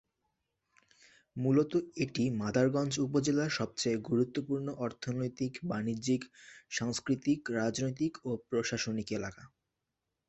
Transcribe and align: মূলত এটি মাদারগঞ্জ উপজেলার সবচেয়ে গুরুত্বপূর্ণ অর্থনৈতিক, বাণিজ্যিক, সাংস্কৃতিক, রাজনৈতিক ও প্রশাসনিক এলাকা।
মূলত 1.35 1.71
এটি 2.03 2.23
মাদারগঞ্জ 2.41 2.93
উপজেলার 2.99 3.51
সবচেয়ে 3.51 3.97
গুরুত্বপূর্ণ 4.09 4.67
অর্থনৈতিক, 4.85 5.53
বাণিজ্যিক, 5.63 6.21
সাংস্কৃতিক, 6.71 7.39
রাজনৈতিক 7.59 8.13
ও 8.23 8.39
প্রশাসনিক 8.47 9.07
এলাকা। 9.11 9.43